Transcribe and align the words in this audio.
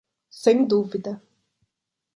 Sem 0.41 0.57
dúvida. 0.73 1.13